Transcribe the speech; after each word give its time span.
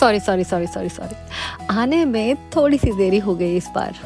Sorry 0.00 0.20
sorry 0.20 0.44
sorry 0.44 0.66
sorry 0.66 0.88
sorry 0.88 1.16
आने 1.70 2.04
में 2.04 2.36
थोड़ी 2.50 2.78
सी 2.78 2.92
देरी 2.92 3.18
हो 3.18 3.34
गई 3.34 3.56
इस 3.56 3.68
बार। 3.74 3.96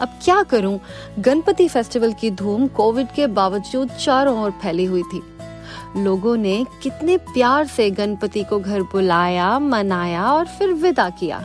अब 0.00 0.08
क्या 0.24 0.42
करूँ? 0.42 0.80
गणपति 1.18 1.68
फेस्टिवल 1.68 2.12
की 2.12 2.30
धूम 2.30 2.66
कोविड 2.66 3.06
के 3.14 3.26
बावजूद 3.26 3.88
चारों 3.88 4.42
ओर 4.42 4.50
फैली 4.50 4.84
हुई 4.84 5.02
थी। 5.02 5.22
लोगों 5.96 6.36
ने 6.36 6.66
कितने 6.82 7.16
प्यार 7.16 7.66
से 7.66 7.90
गणपति 7.90 8.44
को 8.44 8.60
घर 8.60 8.82
बुलाया, 8.82 9.58
मनाया 9.58 10.32
और 10.32 10.46
फिर 10.46 10.72
विदा 10.72 11.10
किया। 11.10 11.44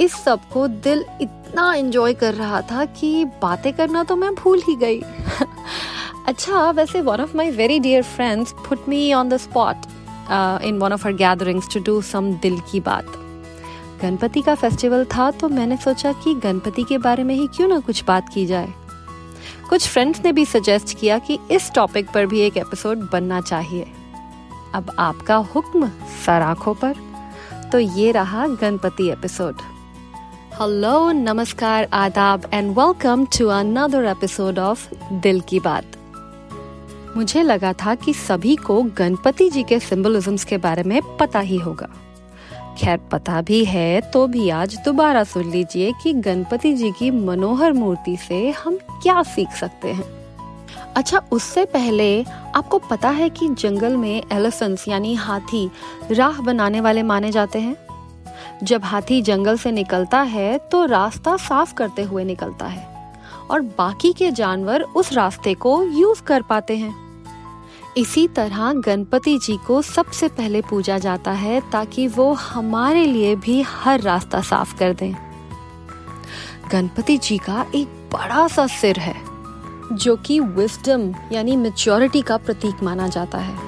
इस 0.00 0.12
सबको 0.12 0.68
दिल 0.68 1.04
इतना 1.20 1.74
एंजॉय 1.74 2.14
कर 2.14 2.34
रहा 2.34 2.60
था 2.62 2.84
कि 2.84 3.24
बातें 3.24 3.72
करना 3.72 4.04
तो 4.04 4.16
मैं 4.16 4.34
भूल 4.34 4.62
ही 4.68 4.76
गई। 4.76 5.00
अच्छा 6.26 6.70
वैसे 6.70 7.00
one 7.00 7.20
of 7.20 7.36
my 7.36 7.50
very 7.50 7.78
dear 7.78 8.02
friends 8.02 8.52
put 8.52 8.88
me 8.88 9.12
on 9.12 9.28
the 9.28 9.36
spot 9.36 9.76
in 10.30 10.78
one 10.78 10.92
of 10.92 11.06
our 11.06 11.16
gatherings 11.16 11.68
to 11.74 11.80
do 11.82 12.00
some 12.02 12.32
दिल 12.42 12.58
की 12.70 12.80
बात 12.80 13.06
गणपति 14.02 14.42
का 14.42 14.54
फेस्टिवल 14.54 15.04
था 15.16 15.30
तो 15.30 15.48
मैंने 15.48 15.76
सोचा 15.76 16.12
कि 16.24 16.34
गणपति 16.34 16.84
के 16.84 16.98
बारे 16.98 17.22
में 17.24 17.34
ही 17.34 17.46
क्यों 17.46 17.68
ना 17.68 17.78
कुछ 17.80 18.04
बात 18.04 18.28
की 18.28 18.44
जाए 18.46 18.72
कुछ 19.68 19.88
फ्रेंड्स 19.88 20.20
ने 20.24 20.32
भी 20.32 20.44
सजेस्ट 20.44 20.98
किया 20.98 21.18
कि 21.18 21.38
इस 21.50 21.70
टॉपिक 21.74 22.10
पर 22.10 22.26
भी 22.26 22.40
एक 22.40 22.56
एपिसोड 22.56 23.08
बनना 23.12 23.40
चाहिए 23.40 23.86
अब 24.74 24.94
आपका 24.98 25.36
हुक्म 25.54 25.88
सर 26.24 26.42
आँखों 26.42 26.74
पर 26.74 26.94
तो 27.72 27.78
ये 27.78 28.10
रहा 28.12 28.46
गणपति 28.54 29.08
एपिसोड 29.10 29.62
हेलो 30.52 31.10
नमस्कार 31.12 31.88
आदाब 31.92 32.48
and 32.52 32.70
welcome 32.78 33.24
to 33.38 33.46
another 33.48 34.04
episode 34.06 34.58
of 34.58 34.88
Dil 35.12 35.40
Ki 35.40 35.60
Baat 35.60 35.97
मुझे 37.18 37.42
लगा 37.42 37.72
था 37.72 37.94
कि 37.94 38.12
सभी 38.14 38.54
को 38.56 38.82
गणपति 38.98 39.48
जी 39.50 39.62
के 39.62 39.78
सिंबलिज्म्स 39.80 40.44
के 40.44 40.56
बारे 40.56 40.82
में 40.82 41.00
पता 41.16 41.38
ही 41.38 41.56
होगा। 41.56 41.88
खैर, 42.78 42.98
पता 43.12 43.40
भी 43.40 43.64
है 43.64 44.00
तो 44.00 44.26
भी 44.26 44.50
आज 44.50 44.76
दोबारा 44.84 45.24
सुन 45.24 45.50
लीजिए 45.50 45.92
कि 46.02 46.12
गणपति 46.12 46.72
जी 46.72 46.90
की 46.90 47.10
मनोहर 47.10 47.72
मूर्ति 47.72 48.16
से 48.16 48.50
हम 48.50 48.76
क्या 49.02 49.22
सीख 49.22 49.48
सकते 49.50 49.92
हैं। 49.92 50.04
अच्छा 50.96 51.22
उससे 51.32 51.64
पहले 51.64 52.22
आपको 52.54 52.78
पता 52.80 53.10
है 53.10 53.28
कि 53.30 53.48
जंगल 53.48 53.96
में 53.96 54.22
एलिफेंट्स 54.32 54.86
यानी 54.88 55.14
हाथी, 55.14 55.70
राह 56.10 56.40
बनाने 56.40 56.80
वाले 56.80 57.02
माने 57.02 57.30
जाते 57.30 57.58
हैं। 57.58 57.76
जब 58.62 58.84
हाथी 58.84 59.20
जंगल 59.22 59.56
से 59.56 59.72
निकलता 59.72 60.20
है 60.20 60.56
तो 60.58 60.84
रास्ता 60.84 61.36
साफ़ 61.38 61.74
करते 61.74 62.02
हुए 62.02 62.24
निकलता 62.24 62.66
है 62.66 62.86
और 63.50 63.60
बाकी 63.78 64.12
के 64.12 64.30
जानवर 64.30 64.82
उस 64.82 65.12
रास्ते 65.12 65.54
को 65.54 65.82
यूज़ 65.82 66.22
कर 66.22 66.42
पाते 66.42 66.76
हैं। 66.76 67.07
इसी 67.96 68.26
तरह 68.28 68.72
गणपति 68.72 69.38
जी 69.38 69.56
को 69.66 69.82
सबसे 69.82 70.28
पहले 70.28 70.60
पूजा 70.60 70.98
जाता 70.98 71.30
है 71.30 71.60
ताकि 71.72 72.06
वो 72.06 72.32
हमारे 72.32 73.04
लिए 73.04 73.36
भी 73.36 73.60
हर 73.62 74.00
रास्ता 74.00 74.40
साफ़ 74.40 74.76
कर 74.78 74.94
दें। 74.94 75.14
गणपति 76.72 77.16
जी 77.18 77.38
का 77.38 77.66
एक 77.74 77.86
बड़ा 78.12 78.46
सा 78.48 78.66
सिर 78.66 78.98
है, 78.98 79.16
जो 79.92 80.16
कि 80.16 80.40
विस्डम 80.40 81.12
यानी 81.32 81.56
मेच्योरिटी 81.56 82.22
का 82.22 82.36
प्रतीक 82.36 82.82
माना 82.82 83.08
जाता 83.08 83.38
है। 83.38 83.66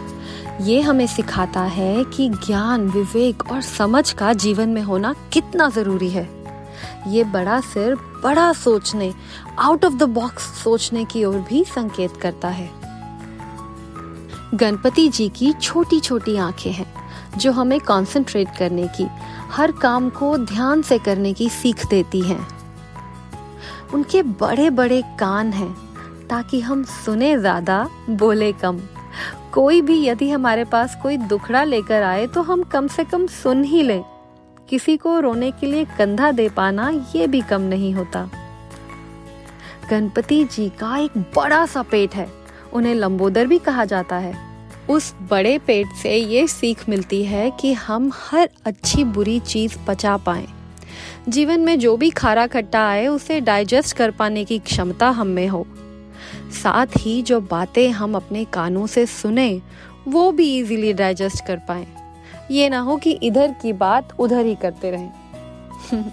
ये 0.63 0.81
हमें 0.81 1.07
सिखाता 1.07 1.61
है 1.61 2.05
कि 2.05 2.29
ज्ञान, 2.29 2.89
विवेक 2.89 3.51
और 3.53 3.61
समझ 3.63 4.13
का 4.13 4.33
जीवन 4.33 4.69
में 4.69 4.83
होना 4.83 5.15
कितना 5.33 5.69
ज़रूरी 5.69 6.11
है। 6.11 6.29
ये 7.09 7.25
बड़ा 7.25 7.61
सिर 7.61 7.95
बड़ा 7.95 8.53
सोचने 8.53 9.13
आउट 9.59 9.85
ऑफ़ 9.85 9.95
द 9.95 10.03
बॉक्स 10.03 10.43
सोचने 10.63 11.05
की 11.05 11.25
ओर 11.25 11.39
भी 11.39 11.65
संकेत 11.65 12.17
करता 12.17 12.49
है। 12.49 12.80
गणपति 14.55 15.09
जी 15.09 15.29
की 15.29 15.53
छोटी 15.53 16.01
छोटी 16.01 16.37
आँखें 16.37 16.71
हैं, 16.73 16.87
जो 17.39 17.53
हमें 17.53 17.79
कंसंट्रेट 17.81 18.49
करने 18.59 18.87
की, 18.89 19.07
हर 19.51 19.73
काम 19.73 20.09
को 20.11 20.37
ध्यान 20.39 20.83
से 20.83 20.99
करने 20.99 21.33
की 21.33 21.49
सीख 21.49 21.87
देती 21.87 22.21
हैं। 22.21 22.47
उनके 23.95 24.23
बड़े 24.23 24.71
बड़े 24.71 25.03
कान 25.21 25.53
हैं, 25.53 25.73
ताकि 26.29 26.61
हम 26.61 26.83
सुने 26.85 27.39
ज़्यादा, 27.39 27.89
बोले 28.11 28.53
कम। 28.53 28.81
कोई 29.53 29.81
भी 29.81 30.05
यदि 30.05 30.31
हमारे 30.31 30.65
पास 30.65 30.99
कोई 31.03 31.17
दुखड़ा 31.17 31.63
लेकर 31.65 32.03
आए 32.03 32.27
तो 32.27 32.43
हम 32.43 32.63
कम 32.63 32.87
से 32.87 33.05
कम 33.05 33.27
सुन 33.27 33.65
ही 33.65 33.83
लें। 33.83 34.03
किसी 34.69 34.97
को 34.97 35.19
रोने 35.21 35.51
के 35.51 35.67
लिए 35.67 35.85
कंधा 35.99 36.33
दे 36.33 36.49
पाना, 36.49 36.91
ये 37.17 37.27
भी 37.27 37.41
कम 37.41 37.61
नहीं 37.61 37.95
होता। 37.95 38.29
गणपति 39.91 40.45
जी 40.45 40.69
का 40.69 40.97
एक 40.99 41.19
बड़ा 41.37 41.65
सा 41.67 41.83
पेट 41.83 42.15
है, 42.15 42.31
उन्हें 42.73 42.95
लंबोदर 42.95 43.47
भी 43.47 43.59
कहा 43.59 43.85
जाता 43.85 44.17
है। 44.17 44.50
उस 44.91 45.15
बड़े 45.31 45.59
पेट 45.59 45.87
से 46.03 46.17
ये 46.17 46.47
सीख 46.47 46.89
मिलती 46.89 47.25
है 47.25 47.53
कि 47.61 47.73
हम 47.73 48.13
हर 48.15 48.51
अच्छी 48.65 49.05
बुरी 49.05 49.41
चीज़ 49.41 49.79
पचा 49.87 50.17
पाए। 50.17 50.47
जीवन 51.29 51.61
में 51.61 51.79
जो 51.79 51.97
भी 51.97 52.11
खारा 52.11 52.47
खट्टा 52.47 52.89
आए, 52.89 53.07
उसे 53.07 53.41
डाइजेस्ट 53.41 53.97
कर 53.97 54.11
पाने 54.11 54.45
की 54.45 54.59
क्षमता 54.59 55.09
हम 55.09 55.27
में 55.27 55.49
हो। 55.49 55.67
साथ 56.63 56.87
ही 56.99 57.23
जो 57.23 57.41
बातें 57.41 57.91
हम 57.91 58.15
अपने 58.15 58.45
कानों 58.45 58.87
से 58.87 59.07
सुने, 59.07 59.63
वो 60.09 60.33
भी 60.33 60.59
इजीली 60.59 60.93
डाइजेस्ट 60.93 61.47
कर 61.47 61.57
पाए। 61.57 61.87
ये 62.51 62.69
ना 62.69 62.79
हो 62.79 62.97
कि 62.97 63.11
इधर 63.11 63.55
की 63.63 63.73
बात 63.73 64.21
उधर 64.21 64.45
ही 64.47 64.55
करते 64.55 64.91
रहें। 64.91 65.13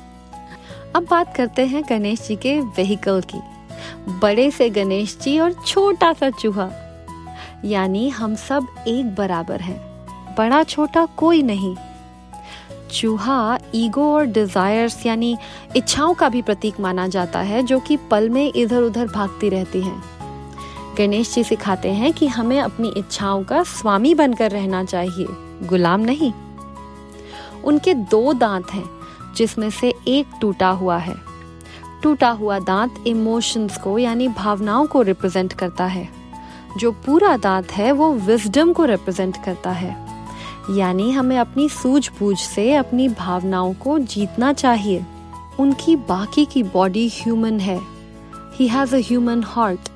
अब 0.95 1.07
बात 1.11 1.35
करते 1.35 1.66
हैं 1.66 1.83
गणेश 1.89 2.27
जी 2.27 2.35
के 2.35 2.59
व्हीकल 2.59 3.21
की। 3.21 3.39
बड़े 4.19 4.51
से 4.51 4.69
गणेश 4.69 5.17
जी 5.21 5.39
और 5.39 5.53
छोटा 5.53 6.13
सा 6.13 6.29
चूहा। 6.29 6.71
यानी 7.66 8.09
हम 8.09 8.35
सब 8.35 8.68
एक 8.88 9.16
बराबर 9.16 9.62
हैं। 9.62 9.97
बड़ा 10.35 10.63
छोटा 10.63 11.06
कोई 11.06 11.41
नहीं। 11.44 11.75
चूहा 12.94 13.59
ईगो 13.75 14.13
और 14.13 14.25
डिजायर्स 14.25 15.06
यानी 15.06 15.38
इच्छाओं 15.75 16.13
का 16.13 16.29
भी 16.29 16.41
प्रतीक 16.41 16.79
माना 16.79 17.07
जाता 17.07 17.40
है, 17.40 17.63
जो 17.63 17.79
कि 17.79 17.97
पल 17.97 18.29
में 18.29 18.53
इधर 18.56 18.81
उधर 18.81 19.07
भागती 19.07 19.50
रहती 19.50 19.81
हैं। 19.81 20.03
गणेश 20.97 21.34
जी 21.34 21.44
सिखाते 21.44 21.91
हैं 21.91 22.13
कि 22.13 22.28
हमें 22.28 22.59
अपनी 22.62 22.94
इच्छाओं 22.97 23.44
का 23.44 23.63
स्वामी 23.63 24.13
बनकर 24.13 24.51
रहना 24.51 24.84
चाहिए, 24.84 25.28
गुलाम 25.67 26.00
नहीं। 26.00 26.34
उनके 27.63 27.94
दो 27.94 28.34
दांत 28.34 28.72
हैं, 28.72 28.90
जिसमें 29.35 29.69
से 29.69 29.94
एक 30.07 30.28
टूटा 30.41 30.69
हुआ 30.69 30.97
है। 30.97 31.16
टूटा 32.03 32.29
हुआ 32.29 32.59
दांत 32.59 33.03
इमोशंस 33.07 33.78
को 33.78 34.00
यानी 34.00 34.28
भावनाओं 34.28 34.85
को 34.85 35.01
रिप्रेजेंट 35.01 35.53
करता 35.53 35.85
है। 35.85 36.26
जो 36.77 36.91
पूरा 37.05 37.35
दांत 37.38 37.71
है, 37.71 37.91
वो 37.91 38.13
विजडम 38.13 38.73
को 38.73 38.85
रिप्रेजेंट 38.85 39.38
करता 39.45 39.71
है। 39.71 39.95
यानी 40.69 41.11
हमें 41.11 41.38
अपनी 41.38 41.67
सूझबूझ 41.69 42.38
से, 42.38 42.73
अपनी 42.75 43.07
भावनाओं 43.09 43.73
को 43.73 43.99
जीतना 43.99 44.53
चाहिए। 44.53 45.05
उनकी 45.59 45.95
बाकी 45.95 46.45
की 46.45 46.63
बॉडी 46.63 47.07
ह्यूमन 47.07 47.59
है। 47.59 47.79
ही 48.55 48.67
हैज़ 48.67 48.95
ह्यूमन 48.95 49.43
हार्ट 49.43 49.89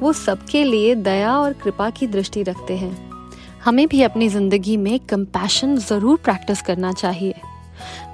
वो 0.00 0.12
सबके 0.12 0.64
लिए 0.64 0.94
दया 0.94 1.36
और 1.38 1.52
कृपा 1.52 1.88
की 1.90 2.06
दृष्टि 2.06 2.42
रखते 2.42 2.76
हैं। 2.76 3.10
हमें 3.64 3.86
भी 3.88 4.02
अपनी 4.02 4.28
ज़िंदगी 4.28 4.76
में 4.76 4.98
कंपैशन 5.00 5.76
ज़रूर 5.76 6.16
प्रैक्टिस 6.16 6.62
करना 6.62 6.92
चाहिए। 6.92 7.34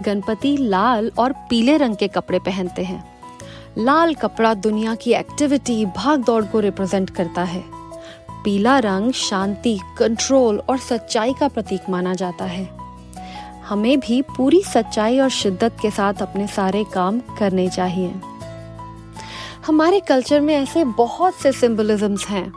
गणपति 0.03 0.57
लाल 0.57 1.11
और 1.19 1.33
पीले 1.51 1.77
रंग 1.77 1.97
के 1.97 2.09
कपड़े 2.09 2.39
पहनते 2.39 2.83
हैं। 2.83 3.05
लाल 3.79 4.15
कपड़ा 4.15 4.53
दुनिया 4.55 4.95
की 4.95 5.13
एक्टिविटी 5.13 5.85
भाग 5.87 6.25
दौड़ 6.25 6.45
को 6.45 6.61
रिप्रेजेंट 6.61 7.11
करता 7.11 7.43
है। 7.43 7.65
पीला 8.49 8.79
रंग 8.79 9.13
शांति 9.13 9.77
कंट्रोल 9.99 10.59
और 10.59 10.79
सच्चाई 10.79 11.33
का 11.33 11.49
प्रतीक 11.49 11.89
माना 11.91 12.15
जाता 12.15 12.45
है। 12.45 12.65
हमें 13.67 13.99
भी 14.01 14.21
पूरी 14.37 14.63
सच्चाई 14.63 15.19
और 15.19 15.29
शिद्दत 15.31 15.77
के 15.83 15.91
साथ 15.91 16.23
अपने 16.23 16.47
सारे 16.47 16.83
काम 16.85 17.19
करने 17.39 17.69
चाहिए। 17.69 18.15
हमारे 19.67 20.01
कल्चर 20.01 20.41
में 20.41 20.55
ऐसे 20.55 20.85
बहुत 20.85 21.35
से 21.35 21.53
सिंबलिज्म्स 21.53 22.27
हैं, 22.27 22.53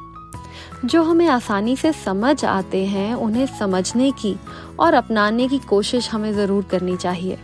जो 0.85 1.03
हमें 1.03 1.27
आसानी 1.27 1.75
से 1.75 1.93
समझ 1.93 2.45
आते 2.45 2.85
हैं, 2.85 3.13
उन्हें 3.13 3.45
समझने 3.59 4.11
की 4.11 4.35
और 4.79 4.93
अपनाने 4.93 5.47
की 5.47 5.59
कोशिश 5.59 6.09
हमें 6.09 6.33
ज़रूर 6.33 6.63
करनी 6.63 6.97
चाहिए। 6.97 7.39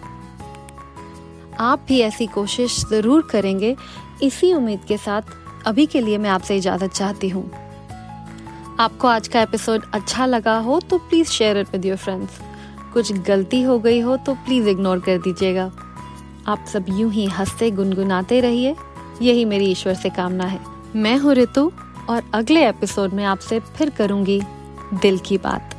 आप 1.60 1.86
भी 1.88 2.02
ऐसी 2.02 2.28
कोशिश 2.32 2.84
ज़रूर 2.90 3.28
करेंगे। 3.32 3.76
इसी 4.24 4.54
उम्मीद 4.54 4.86
के 4.88 4.98
साथ 4.98 5.38
अभी 5.68 5.86
के 5.86 6.02
लिए 6.02 6.18
मैं 6.18 6.30
आपसे 6.30 6.58
इजाज़त 6.58 6.92
चाहती 6.92 7.30
हूँ। 7.30 7.50
आपको 8.80 9.08
आज 9.08 9.28
का 9.28 9.42
एपिसोड 9.42 9.84
अच्छा 9.94 10.26
लगा 10.26 10.58
हो 10.58 10.80
तो 10.80 10.98
please 10.98 11.28
share 11.28 11.58
it 11.58 11.68
with 11.72 11.86
your 11.86 11.98
friends 11.98 12.40
कुछ 12.94 13.12
गलती 13.14 13.62
हो 13.62 13.80
गई 13.80 14.00
हो 14.00 14.18
तो 14.18 14.34
प्लीज़ 14.34 14.68
इग्नोर 14.70 15.00
कर 15.00 15.18
दीजिएगा. 15.18 15.72
आप 16.48 16.66
सब 16.74 16.86
यूँ 16.90 17.12
ही 17.12 17.26
हँसते, 17.26 17.72
गुनगुनाते 17.72 18.40
रहिए. 18.40 18.76
यही 19.22 19.46
मेरी 19.46 19.66
ईश्वर 19.66 19.94
से 19.94 20.10
कामना 20.10 20.44
है. 20.44 20.60
मैं 20.96 21.18
हूँ 21.18 21.34
ऋतु 21.34 21.72
और 22.10 22.24
अगले 22.34 22.68
एपिसोड 22.70 23.14
में 23.14 23.24
आपसे 23.26 23.60
फिर 23.60 23.90
करूँगी 23.90 24.42
दिल 24.94 25.18
की 25.18 25.38
बात. 25.38 25.77